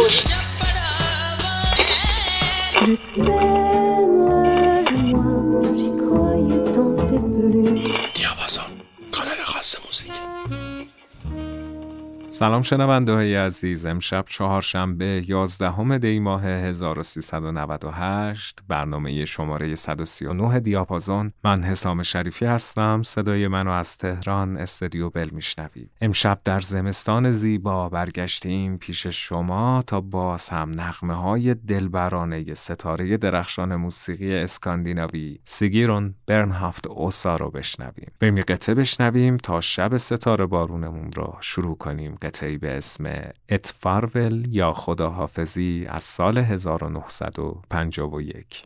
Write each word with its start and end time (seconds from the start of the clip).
Thank 0.00 0.28
you. 3.16 3.57
سلام 12.38 12.62
شنونده 12.62 13.12
های 13.12 13.36
عزیز. 13.36 13.86
امشب 13.86 14.24
چهارشنبه 14.28 15.24
11 15.28 15.98
دی 15.98 16.18
ماه 16.18 16.44
1398 16.44 18.58
برنامه 18.68 19.24
شماره 19.24 19.74
139 19.74 20.60
دیاپازون. 20.60 21.32
من 21.44 21.62
حسام 21.62 22.02
شریفی 22.02 22.46
هستم. 22.46 23.02
صدای 23.02 23.48
منو 23.48 23.70
از 23.70 23.96
تهران 23.96 24.56
استدیو 24.56 25.10
بل 25.10 25.28
میشنوید. 25.32 25.90
امشب 26.00 26.40
در 26.44 26.60
زمستان 26.60 27.30
زیبا 27.30 27.88
برگشتیم 27.88 28.76
پیش 28.76 29.06
شما 29.06 29.82
تا 29.86 30.00
باز 30.00 30.48
هم 30.48 30.80
نغمه 30.80 31.14
های 31.14 31.54
دلبرانه 31.54 32.54
ستاره 32.54 33.16
درخشان 33.16 33.76
موسیقی 33.76 34.34
اسکاندیناوی 34.34 35.38
سیگیرون 35.44 36.14
برنهافت 36.26 36.86
اوسا 36.86 37.36
رو 37.36 37.50
بشنویم. 37.50 38.12
بریم 38.20 38.40
قطعه 38.40 38.74
بشنویم 38.74 39.36
تا 39.36 39.60
شب 39.60 39.96
ستاره 39.96 40.46
بارونمون 40.46 41.12
رو 41.12 41.36
شروع 41.40 41.76
کنیم. 41.76 42.14
قطعی 42.28 42.58
به 42.58 42.76
اسم 42.76 43.32
اتفارول 43.48 44.46
یا 44.50 44.72
خداحافظی 44.72 45.86
از 45.88 46.02
سال 46.02 46.38
1951 46.38 48.64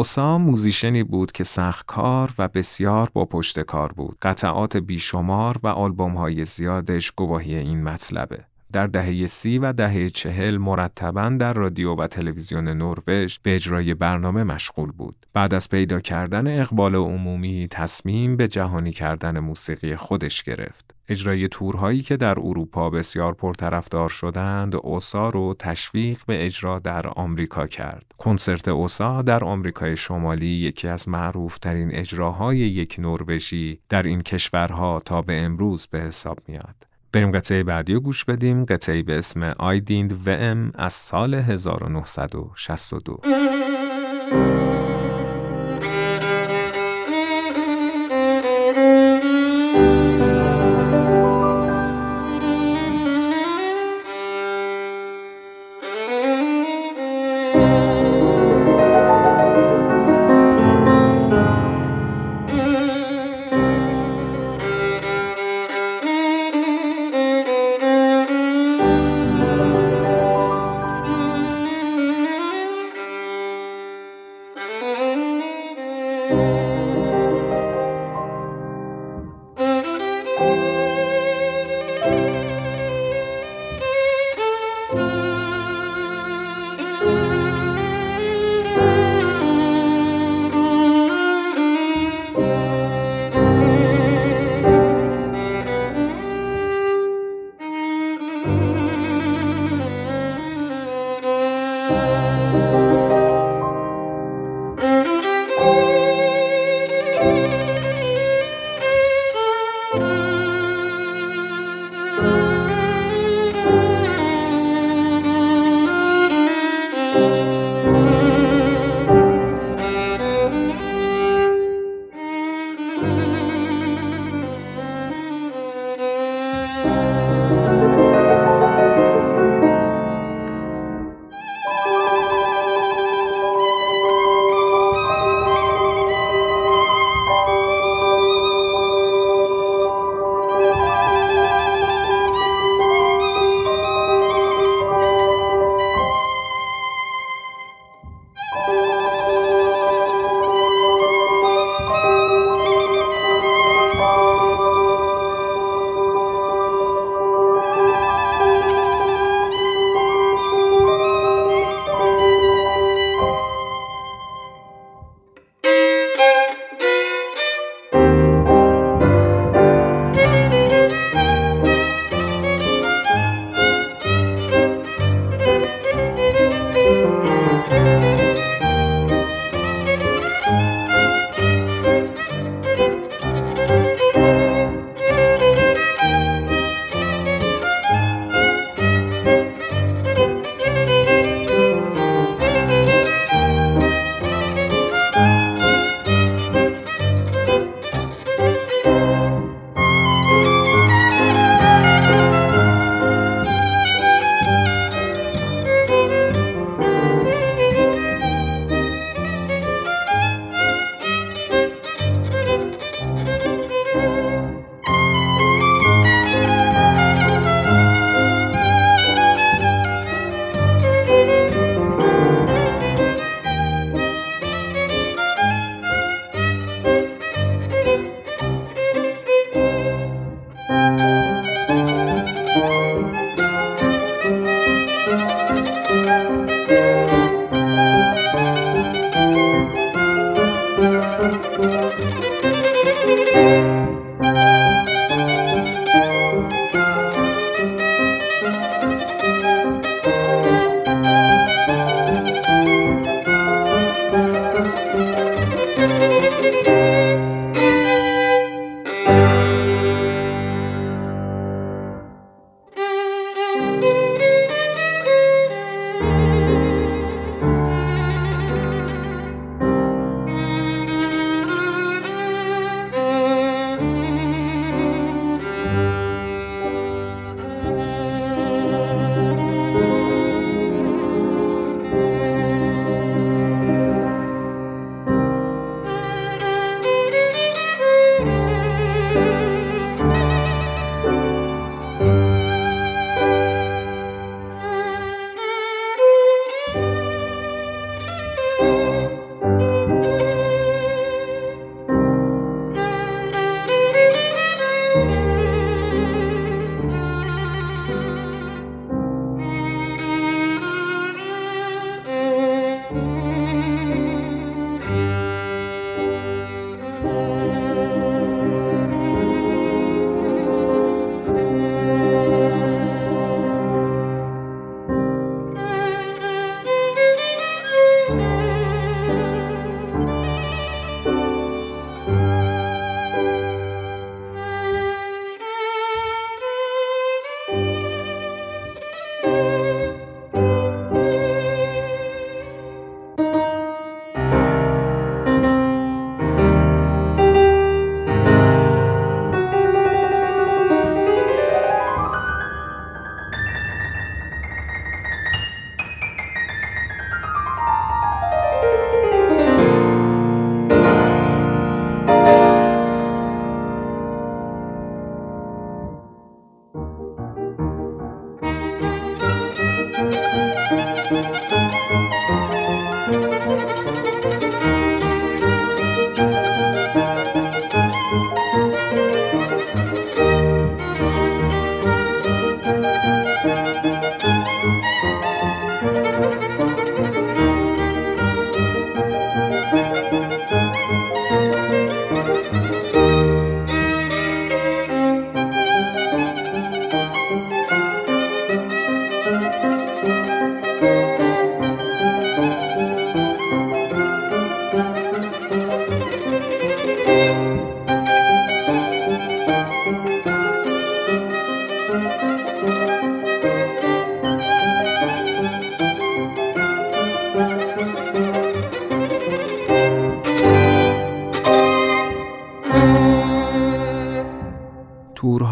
اوسا 0.00 0.38
موزیشنی 0.38 1.02
بود 1.02 1.32
که 1.32 1.44
سخت 1.44 1.86
کار 1.86 2.34
و 2.38 2.48
بسیار 2.48 3.10
با 3.12 3.24
پشت 3.24 3.60
کار 3.60 3.92
بود. 3.92 4.16
قطعات 4.22 4.76
بیشمار 4.76 5.56
و 5.62 5.68
آلبوم 5.68 6.12
های 6.14 6.44
زیادش 6.44 7.10
گواهی 7.10 7.54
این 7.54 7.82
مطلبه. 7.82 8.44
در 8.72 8.86
دهه 8.86 9.26
سی 9.26 9.58
و 9.58 9.72
دهه 9.72 10.10
چهل 10.10 10.56
مرتبا 10.56 11.36
در 11.40 11.52
رادیو 11.52 11.94
و 11.94 12.06
تلویزیون 12.06 12.68
نروژ 12.68 13.38
به 13.42 13.54
اجرای 13.54 13.94
برنامه 13.94 14.44
مشغول 14.44 14.90
بود. 14.92 15.26
بعد 15.32 15.54
از 15.54 15.68
پیدا 15.68 16.00
کردن 16.00 16.60
اقبال 16.60 16.94
عمومی 16.94 17.68
تصمیم 17.70 18.36
به 18.36 18.48
جهانی 18.48 18.92
کردن 18.92 19.38
موسیقی 19.38 19.96
خودش 19.96 20.42
گرفت. 20.42 20.94
اجرای 21.10 21.48
تورهایی 21.48 22.02
که 22.02 22.16
در 22.16 22.38
اروپا 22.38 22.90
بسیار 22.90 23.34
پرطرفدار 23.34 24.08
شدند 24.08 24.76
اوسا 24.76 25.28
رو 25.28 25.54
تشویق 25.58 26.18
به 26.26 26.46
اجرا 26.46 26.78
در 26.78 27.06
آمریکا 27.06 27.66
کرد. 27.66 28.12
کنسرت 28.18 28.68
اوسا 28.68 29.22
در 29.22 29.44
آمریکای 29.44 29.96
شمالی 29.96 30.46
یکی 30.46 30.88
از 30.88 31.08
معروفترین 31.08 31.94
اجراهای 31.94 32.58
یک 32.58 32.96
نروژی 32.98 33.80
در 33.88 34.02
این 34.02 34.20
کشورها 34.20 35.02
تا 35.04 35.22
به 35.22 35.40
امروز 35.40 35.86
به 35.86 36.00
حساب 36.00 36.38
میاد. 36.48 36.86
بریم 37.12 37.30
قطعه 37.30 37.62
بعدی 37.62 37.94
رو 37.94 38.00
گوش 38.00 38.24
بدیم 38.24 38.64
قطعه 38.64 39.02
به 39.02 39.18
اسم 39.18 39.42
آیدیند 39.42 40.28
و 40.28 40.30
ام 40.30 40.72
از 40.74 40.92
سال 40.92 41.34
1962 41.34 43.20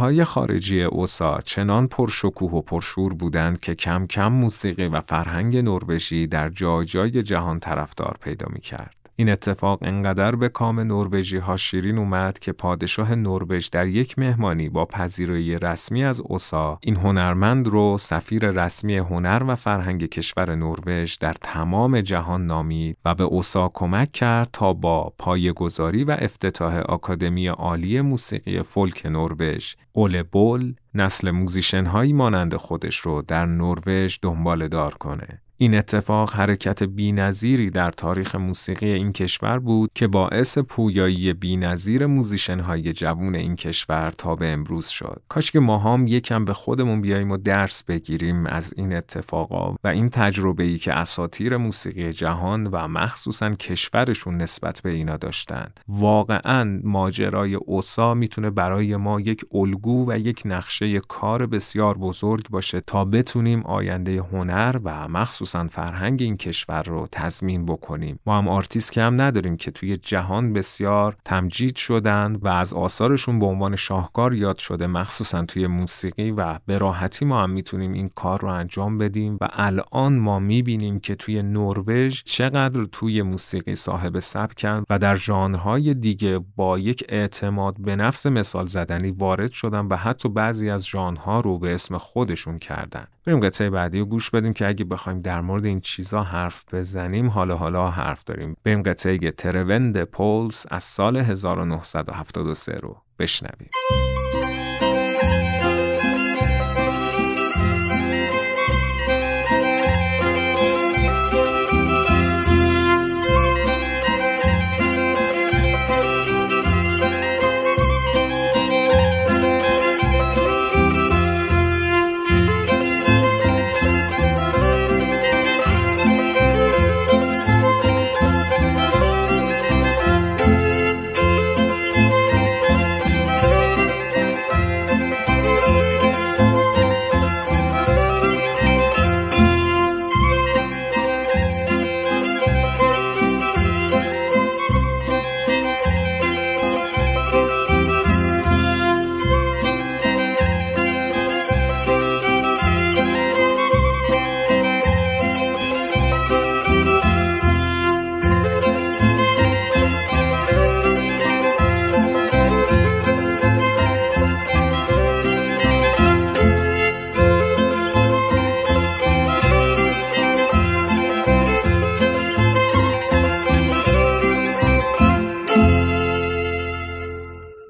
تورهای 0.09 0.25
خارجی 0.25 0.83
اوسا 0.83 1.41
چنان 1.45 1.87
پرشکوه 1.87 2.51
و 2.51 2.63
پرشور 2.63 3.15
بودند 3.15 3.61
که 3.61 3.75
کم 3.75 4.07
کم 4.07 4.33
موسیقی 4.33 4.87
و 4.87 5.01
فرهنگ 5.01 5.57
نروژی 5.57 6.27
در 6.27 6.49
جای 6.49 6.85
جای 6.85 7.23
جهان 7.23 7.61
طرفدار 7.61 8.17
پیدا 8.21 8.47
می 8.53 8.61
کرد. 8.61 8.98
این 9.21 9.31
اتفاق 9.31 9.79
انقدر 9.83 10.37
به 10.37 10.49
کام 10.49 10.81
نروژی 10.81 11.37
ها 11.37 11.57
شیرین 11.57 11.99
اومد 11.99 12.39
که 12.39 12.53
پادشاه 12.53 13.15
نروژ 13.15 13.71
در 13.71 13.87
یک 13.87 14.19
مهمانی 14.19 14.69
با 14.69 14.85
پذیرایی 14.85 15.59
رسمی 15.59 16.05
از 16.05 16.21
اوسا 16.21 16.79
این 16.83 16.97
هنرمند 16.97 17.69
رو 17.69 17.99
سفیر 17.99 18.51
رسمی 18.51 18.97
هنر 18.97 19.43
و 19.49 19.57
فرهنگ 19.57 20.07
کشور 20.07 20.55
نروژ 20.55 21.19
در 21.21 21.35
تمام 21.41 22.01
جهان 22.01 22.47
نامید 22.47 22.97
و 23.05 23.15
به 23.15 23.25
اوسا 23.25 23.71
کمک 23.75 24.13
کرد 24.13 24.49
تا 24.53 24.73
با 24.73 25.13
پایه‌گذاری 25.19 26.05
و 26.05 26.17
افتتاح 26.19 26.77
آکادمی 26.79 27.47
عالی 27.47 28.01
موسیقی 28.01 28.63
فولک 28.63 29.07
نروژ 29.07 29.75
Ole 29.93 30.23
Bull 30.23 30.75
نسل 30.95 31.31
musician 31.31 31.87
هایی 31.87 32.13
مانند 32.13 32.57
خودش 32.57 32.97
رو 32.97 33.23
در 33.23 33.47
نروژ 33.47 34.19
دنبال 34.23 34.69
دار 34.69 34.95
کنه. 34.95 35.43
این 35.61 35.75
اتفاق 35.75 36.35
حرکت 36.35 36.83
بینظیری 36.83 37.71
در 37.71 37.91
تاریخ 37.91 38.35
موسیقی 38.35 38.87
این 38.87 39.13
کشور 39.13 39.59
بود 39.59 39.91
که 39.95 40.07
باعث 40.07 40.59
پویایی 40.59 41.33
بینظیر 41.33 42.07
musician 42.07 42.61
های 42.61 42.93
جوون 42.93 43.35
این 43.35 43.57
کشور 43.57 44.11
تا 44.11 44.37
به 44.37 44.49
امروز 44.49 44.87
شد. 44.87 45.23
کاش 45.29 45.51
که 45.51 45.61
ما 45.61 45.79
هم 45.79 46.07
یکم 46.07 46.45
به 46.45 46.53
خودمون 46.53 47.01
بیاییم 47.01 47.31
و 47.31 47.37
درس 47.37 47.85
بگیریم 47.85 48.47
از 48.47 48.75
این 48.77 48.97
اتفاقا 48.97 49.77
و 49.85 49.89
این 49.89 50.09
تجربه 50.09 50.65
ای 50.65 50.79
که 50.79 50.93
اساطیر 50.93 51.57
موسیقی 51.57 52.13
جهان 52.13 52.67
و 52.67 52.89
مخصوصا 52.89 53.51
کشورشون 53.51 54.37
نسبت 54.37 54.81
به 54.85 54.91
اینا 54.91 55.17
داشتند. 55.17 55.81
واقعا 55.89 56.81
ماجرای 56.85 57.55
اوسا 57.55 58.15
می‌تونه 58.15 58.51
برای 58.51 58.97
ما 58.97 59.21
یک 59.21 59.45
الگو 59.55 60.11
و 60.11 60.19
یک 60.19 60.43
نقشه 60.45 61.01
کار 61.01 61.47
بسیار 61.47 61.99
بزرگ 61.99 62.49
باشه 62.49 62.81
تا 62.81 63.05
بتونیم 63.05 63.63
آینده 63.63 64.23
هنر 64.33 64.81
و 64.85 65.09
مخصوصا 65.09 65.48
مخصوصا 65.49 65.83
فرهنگ 65.83 66.23
این 66.23 66.37
کشور 66.37 66.83
رو 66.83 67.09
تضمین 67.13 67.67
بکنیم. 67.67 68.19
ما 68.27 68.39
هم 68.39 68.49
آرتیست 68.49 68.93
کم 68.93 69.21
نداریم 69.21 69.57
که 69.57 69.71
توی 69.71 69.97
جهان 69.97 70.53
بسیار 70.53 71.17
تمجید 71.25 71.77
شدن 71.77 72.37
و 72.43 72.49
از 72.49 72.75
آثارشون 72.75 73.39
به 73.39 73.47
عنوان 73.47 73.77
شاهکار 73.77 74.35
یاد 74.35 74.59
شده. 74.59 74.87
مخصوصا 74.87 75.45
توی 75.45 75.67
موسیقی 75.67 76.31
و 76.31 76.59
به 76.67 76.79
راحتی 76.79 77.25
ما 77.25 77.43
هم 77.43 77.51
می‌تونیم 77.51 77.93
این 77.93 78.09
کار 78.17 78.41
رو 78.41 78.49
انجام 78.49 78.99
بدیم 78.99 79.39
و 79.41 79.49
الان 79.53 80.19
ما 80.19 80.39
می‌بینیم 80.39 81.01
که 81.01 81.15
توی 81.15 81.43
نروژ 81.43 82.23
چقدر 82.25 82.85
توی 82.85 83.23
موسیقی 83.23 83.75
صاحب 83.75 84.19
سبکن 84.19 84.85
و 84.91 84.99
در 84.99 85.15
ژانرهای 85.15 85.95
دیگه 85.95 86.41
با 86.57 86.79
یک 86.79 87.05
اعتماد 87.09 87.81
به 87.81 87.97
نفس 87.97 88.27
مثال 88.27 88.67
زدنی 88.67 89.11
وارد 89.11 89.53
شدن 89.53 89.87
و 89.87 89.97
حتی 89.97 90.29
بعضی 90.29 90.71
از 90.71 90.87
ژانرها 90.87 91.41
رو 91.41 91.59
به 91.59 91.75
اسم 91.75 91.99
خودشون 91.99 92.59
کردن. 92.59 93.07
بریم 93.29 93.41
قطعه 93.41 93.71
بعدی 93.71 93.99
رو 93.99 94.05
گوش 94.05 94.31
بدیم 94.31 94.53
که 94.53 94.69
اگه 94.69 94.85
بخوایم 94.85 95.21
در 95.21 95.41
مورد 95.41 95.65
این 95.65 95.81
چیزا 95.81 96.23
حرف 96.23 96.75
بزنیم 96.75 97.29
حالا 97.29 97.57
حالا 97.57 97.91
حرف 97.91 98.25
داریم. 98.25 98.57
بریم 98.65 98.83
قطعه 98.83 99.31
تروند 99.31 100.05
پولز 100.05 100.67
از 100.71 100.85
سال 100.85 101.17
1973 101.17 102.73
رو 102.73 103.03
بشنویم. 103.19 103.71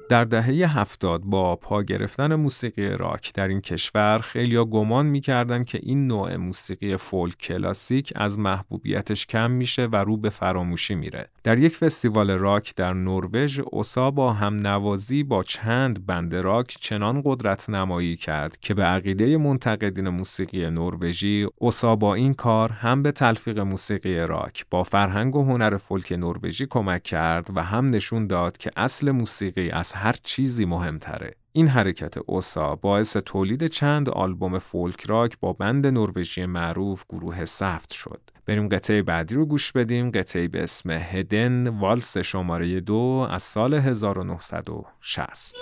در 0.09 0.23
دهه 0.23 0.79
هفتاد 0.79 1.21
با 1.21 1.55
پا 1.55 1.83
گرفتن 1.83 2.35
موسیقی 2.35 2.89
راک 2.89 3.33
در 3.33 3.47
این 3.47 3.61
کشور 3.61 4.19
خیلیا 4.19 4.65
گمان 4.65 5.05
می‌کردن 5.05 5.63
که 5.63 5.79
این 5.83 6.07
نوع 6.07 6.35
موسیقی 6.35 6.97
فولک 6.97 7.37
کلاسیک 7.37 8.13
از 8.15 8.39
محبوبیتش 8.39 9.25
کم 9.25 9.51
میشه 9.51 9.85
و 9.85 9.95
رو 9.95 10.17
به 10.17 10.29
فراموشی 10.29 10.95
میره. 10.95 11.29
در 11.43 11.57
یک 11.57 11.75
فستیوال 11.75 12.31
راک 12.31 12.75
در 12.75 12.93
نروژ 12.93 13.59
اوسا 13.59 14.11
با 14.11 14.33
هم 14.33 14.55
نوازی 14.55 15.23
با 15.23 15.43
چند 15.43 16.05
بند 16.05 16.35
راک 16.35 16.77
چنان 16.79 17.21
قدرت 17.25 17.69
نمایی 17.69 18.15
کرد 18.15 18.57
که 18.59 18.73
به 18.73 18.83
عقیده 18.83 19.37
منتقدین 19.37 20.09
موسیقی 20.09 20.69
نروژی 20.69 21.47
اوسا 21.55 21.95
با 21.95 22.15
این 22.15 22.33
کار 22.33 22.71
هم 22.71 23.03
به 23.03 23.11
تلفیق 23.11 23.59
موسیقی 23.59 24.19
راک 24.19 24.65
با 24.69 24.83
فرهنگ 24.83 25.35
و 25.35 25.43
هنر 25.43 25.77
فولک 25.77 26.11
نروژی 26.11 26.65
کمک 26.65 27.03
کرد 27.03 27.49
و 27.55 27.63
هم 27.63 27.89
نشون 27.89 28.27
داد 28.27 28.57
که 28.57 28.71
اصل 28.77 29.11
موسیقی 29.11 29.69
از 29.69 29.93
هر 29.99 30.15
چیزی 30.23 30.65
مهمتره. 30.65 31.35
این 31.51 31.67
حرکت 31.67 32.17
اوسا 32.17 32.75
باعث 32.75 33.17
تولید 33.17 33.67
چند 33.67 34.09
آلبوم 34.09 34.59
فولک 34.59 35.05
راک 35.05 35.39
با 35.39 35.53
بند 35.53 35.87
نروژی 35.87 36.45
معروف 36.45 37.03
گروه 37.09 37.45
سفت 37.45 37.93
شد. 37.93 38.21
بریم 38.45 38.69
قطعه 38.69 39.01
بعدی 39.01 39.35
رو 39.35 39.45
گوش 39.45 39.71
بدیم 39.71 40.11
قطعه 40.11 40.47
به 40.47 40.63
اسم 40.63 40.89
هدن 40.91 41.67
والس 41.67 42.17
شماره 42.17 42.79
دو 42.79 43.27
از 43.29 43.43
سال 43.43 43.73
1960 43.73 45.55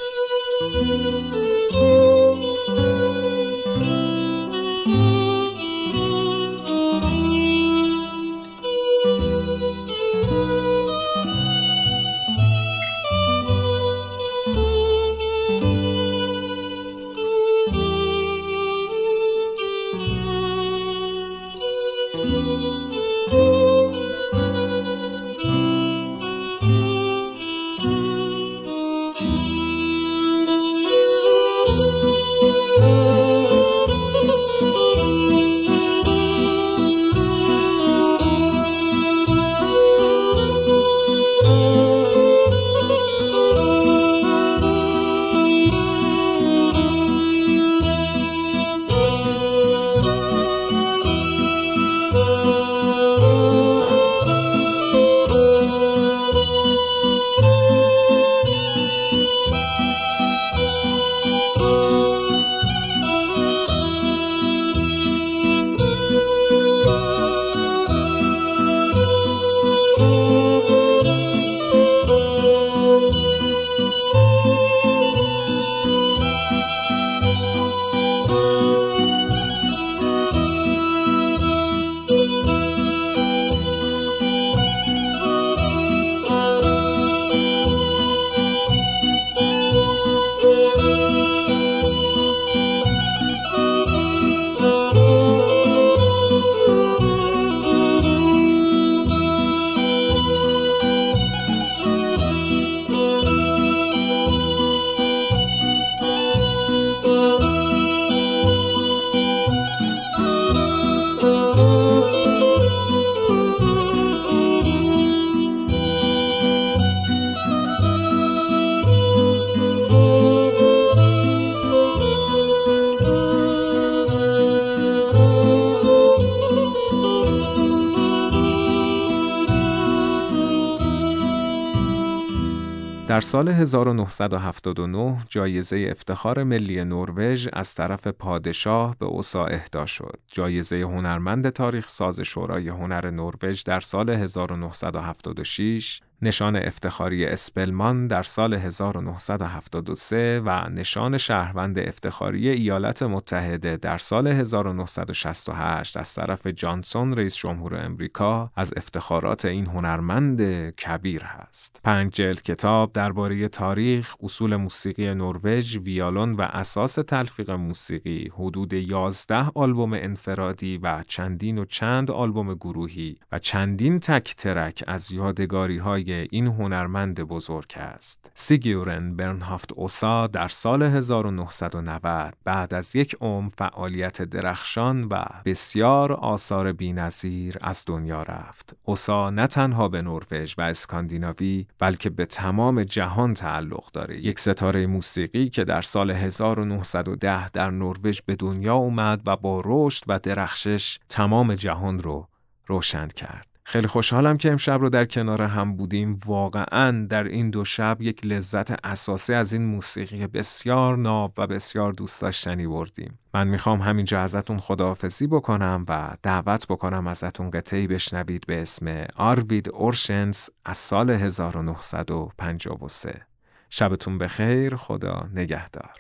در 133.08 133.22
سال 133.22 133.50
1979 133.50 135.18
جایزه 135.30 135.88
افتخار 135.92 136.44
ملی 136.44 136.84
نروژ 136.84 137.48
از 137.54 137.76
طرف 137.76 138.08
پادشاه 138.08 138.96
به 139.00 139.06
اوسا 139.06 139.46
اهدا 139.46 139.86
شد. 139.86 140.20
جایزه 140.28 140.82
هنرمند 140.82 141.50
تاریخ 141.50 141.88
ساز 141.88 142.22
شورای 142.22 142.70
هنر 142.70 143.10
نروژ 143.10 143.64
در 143.64 143.80
سال 143.80 144.10
1976 144.10 146.02
نشان 146.22 146.56
افتخاری 146.56 147.26
اسپلمان 147.26 148.08
در 148.08 148.24
سال 148.24 148.54
1973 148.54 150.42
و 150.46 150.70
نشان 150.70 151.18
شهروند 151.18 151.80
افتخاری 151.80 152.50
ایالات 152.50 153.04
متحده 153.04 153.78
در 153.78 153.98
سال 153.98 154.28
1968 154.28 155.98
از 155.98 156.14
طرف 156.14 156.48
جانسون 156.48 157.14
رئیس 157.14 157.36
جمهور 157.36 157.86
امریکا 157.86 158.52
از 158.56 158.74
افتخارات 158.78 159.46
این 159.46 159.66
هنرمند 159.66 160.42
کبیر 160.70 161.24
هست. 161.24 161.80
پنج 161.84 162.14
جلد 162.14 162.42
کتاب 162.42 162.94
درباره 162.94 163.48
تاریخ، 163.48 164.16
اصول 164.24 164.56
موسیقی 164.56 165.14
نروژ، 165.14 165.78
ویالون 165.78 166.34
و 166.34 166.42
اساس 166.42 166.94
تلفیق 166.94 167.52
موسیقی، 167.52 168.32
حدود 168.34 168.74
11 168.74 169.52
آلبوم 169.56 169.94
انفرادی 169.94 170.78
و 170.78 171.04
چندین 171.08 171.58
و 171.58 171.66
چند 171.66 172.12
آلبوم 172.12 172.54
گروهی 172.54 173.18
و 173.32 173.40
چندین 173.40 174.00
تک 174.00 174.36
ترک 174.36 174.84
از 174.88 175.12
یادگاری 175.12 175.78
های 175.78 176.07
این 176.12 176.48
هنرمند 176.48 177.22
بزرگ 177.22 177.74
است. 177.76 178.32
سیگیورن 178.36 179.16
برنهافت 179.16 179.74
اوسا 179.74 180.28
در 180.28 180.48
سال 180.48 180.84
1990 180.84 182.34
بعد 182.44 182.74
از 182.74 182.96
یک 182.96 183.16
عمر 183.22 183.50
فعالیت 183.58 184.22
درخشان 184.22 185.04
و 185.04 185.24
بسیار 185.46 186.14
آثار 186.14 186.74
بینظیر 186.74 187.58
از 187.62 187.84
دنیا 187.88 188.24
رفت. 188.24 188.76
اوسا 188.84 189.30
نه 189.30 189.48
تنها 189.48 189.88
به 189.88 190.02
نروژ 190.02 190.56
و 190.58 190.62
اسکاندیناوی 190.62 191.66
بلکه 191.80 192.10
به 192.10 192.26
تمام 192.26 192.84
جهان 192.84 193.34
تعلق 193.34 193.92
داره. 193.92 194.20
یک 194.20 194.40
ستاره 194.40 194.88
موسیقی 194.88 195.50
که 195.50 195.64
در 195.64 195.82
سال 195.82 196.12
1910 196.12 197.50
در 197.50 197.72
نروژ 197.72 198.22
به 198.22 198.36
دنیا 198.36 198.76
اومد 198.76 199.22
و 199.26 199.36
با 199.36 199.62
رشد 199.66 200.04
و 200.08 200.20
درخشش 200.20 201.00
تمام 201.10 201.56
جهان 201.56 202.00
رو 202.00 202.28
روشن 202.68 203.08
کرد. 203.08 203.57
خیلی 203.70 203.88
خوشحالم 203.88 204.38
که 204.38 204.52
امشب 204.52 204.82
رو 204.82 204.90
در 204.90 205.06
کنار 205.06 205.42
هم 205.42 205.76
بودیم. 205.76 206.20
واقعا 206.26 207.08
در 207.10 207.24
این 207.24 207.50
دو 207.50 207.66
شب 207.66 208.02
یک 208.02 208.26
لذت 208.26 208.86
اساسی 208.86 209.34
از 209.34 209.54
این 209.54 209.66
موسیقی 209.66 210.28
بسیار 210.28 210.98
ناب 210.98 211.34
و 211.38 211.48
بسیار 211.48 211.92
دوست 211.92 212.22
داشتنی 212.22 212.68
بردیم. 212.68 213.20
من 213.34 213.48
می‌خوام 213.48 213.82
همینجا 213.82 214.22
ازتون 214.22 214.60
خداحافظی 214.60 215.28
بکنم 215.28 215.86
و 215.90 216.10
دعوت 216.24 216.68
بکنم 216.68 217.08
ازتون 217.08 217.50
قطعی 217.50 217.88
بشنوید 217.88 218.44
به 218.48 218.62
اسم 218.62 219.06
آروید 219.16 219.70
اورشنس 219.70 220.50
از 220.66 220.78
سال 220.78 221.10
1953 221.10 223.22
شبتون 223.70 224.18
بخیر 224.18 224.76
خدا 224.76 225.30
نگهدار. 225.34 225.92